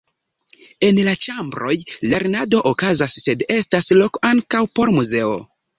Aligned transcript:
En 0.87 1.01
la 1.07 1.13
ĉambroj 1.25 1.75
lernado 2.15 2.63
okazas, 2.73 3.21
sed 3.29 3.47
estas 3.61 3.95
loko 4.03 4.27
ankaŭ 4.35 4.69
por 4.81 4.99
muzeo. 4.99 5.43